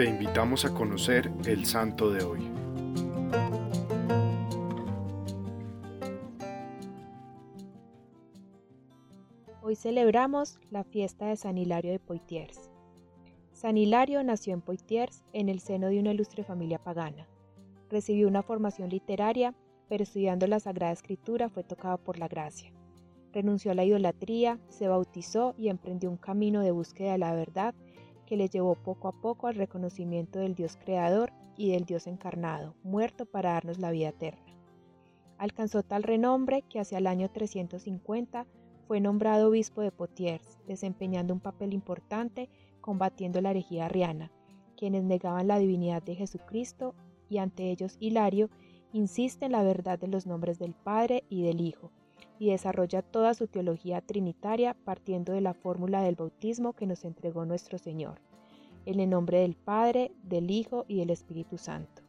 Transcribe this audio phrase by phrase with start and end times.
[0.00, 2.40] te invitamos a conocer el santo de hoy.
[9.60, 12.70] Hoy celebramos la fiesta de San Hilario de Poitiers.
[13.52, 17.28] San Hilario nació en Poitiers en el seno de una ilustre familia pagana.
[17.90, 19.54] Recibió una formación literaria,
[19.90, 22.72] pero estudiando la Sagrada Escritura fue tocado por la gracia.
[23.34, 27.74] Renunció a la idolatría, se bautizó y emprendió un camino de búsqueda de la verdad
[28.30, 32.76] que le llevó poco a poco al reconocimiento del Dios creador y del Dios encarnado,
[32.84, 34.54] muerto para darnos la vida eterna.
[35.36, 38.46] Alcanzó tal renombre que hacia el año 350
[38.86, 42.48] fue nombrado obispo de Potiers, desempeñando un papel importante
[42.80, 44.30] combatiendo la herejía arriana,
[44.76, 46.94] quienes negaban la divinidad de Jesucristo
[47.28, 48.48] y ante ellos Hilario
[48.92, 51.90] insiste en la verdad de los nombres del Padre y del Hijo,
[52.40, 57.44] y desarrolla toda su teología trinitaria partiendo de la fórmula del bautismo que nos entregó
[57.44, 58.20] nuestro Señor,
[58.84, 62.02] en el nombre del Padre, del Hijo y del Espíritu Santo.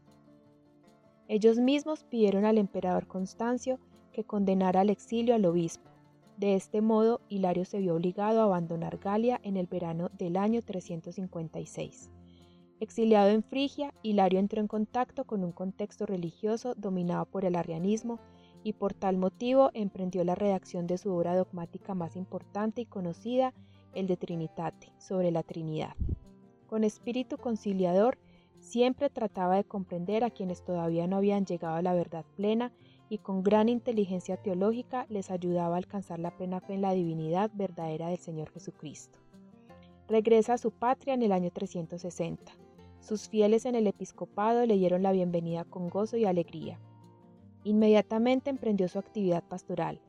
[1.27, 3.77] Ellos mismos pidieron al emperador Constancio
[4.11, 5.91] que condenara al exilio al obispo,
[6.41, 10.63] de este modo, Hilario se vio obligado a abandonar Galia en el verano del año
[10.63, 12.09] 356.
[12.79, 18.19] Exiliado en Frigia, Hilario entró en contacto con un contexto religioso dominado por el arrianismo
[18.63, 23.53] y por tal motivo emprendió la redacción de su obra dogmática más importante y conocida,
[23.93, 25.95] el de Trinitate, sobre la Trinidad.
[26.67, 28.17] Con espíritu conciliador,
[28.59, 32.71] siempre trataba de comprender a quienes todavía no habían llegado a la verdad plena
[33.09, 37.51] y con gran inteligencia teológica les ayudaba a alcanzar la plena fe en la divinidad
[37.53, 39.19] verdadera del Señor Jesucristo.
[40.07, 42.53] Regresa a su patria en el año 360.
[43.01, 46.79] Sus fieles en el episcopado le dieron la bienvenida con gozo y alegría.
[47.63, 50.01] Inmediatamente emprendió su actividad pastoral.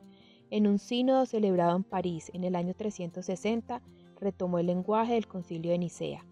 [0.49, 3.81] En un sínodo celebrado en París en el año 360,
[4.19, 6.25] retomó el lenguaje del concilio de Nicea.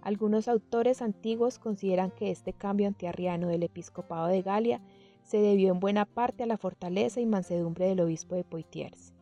[0.00, 4.82] Algunos autores antiguos consideran que este cambio antiarriano del episcopado de Galia
[5.22, 9.14] se debió en buena parte a la fortaleza y mansedumbre del obispo de Poitiers.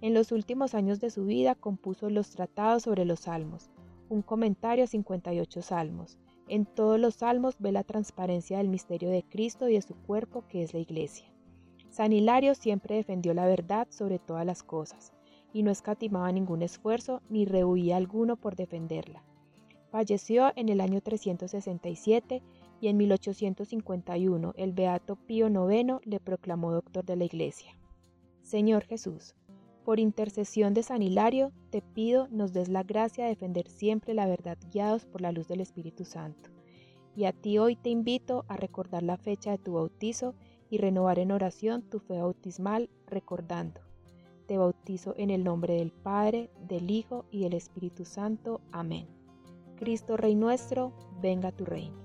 [0.00, 3.70] En los últimos años de su vida compuso los tratados sobre los salmos,
[4.08, 6.18] un comentario a 58 salmos.
[6.48, 10.44] En todos los salmos ve la transparencia del misterio de Cristo y de su cuerpo
[10.48, 11.26] que es la iglesia.
[11.90, 15.12] San Hilario siempre defendió la verdad sobre todas las cosas,
[15.52, 19.22] y no escatimaba ningún esfuerzo ni rehuía alguno por defenderla.
[19.90, 22.42] Falleció en el año 367
[22.80, 27.78] y en 1851 el Beato Pío IX le proclamó doctor de la Iglesia.
[28.42, 29.34] Señor Jesús,
[29.84, 34.26] por intercesión de San Hilario, te pido nos des la gracia de defender siempre la
[34.26, 36.50] verdad guiados por la luz del Espíritu Santo.
[37.14, 40.34] Y a ti hoy te invito a recordar la fecha de tu bautizo
[40.70, 43.80] y renovar en oración tu fe bautismal recordando.
[44.46, 48.60] Te bautizo en el nombre del Padre, del Hijo y del Espíritu Santo.
[48.72, 49.06] Amén.
[49.76, 52.01] Cristo Rey nuestro, venga tu reino.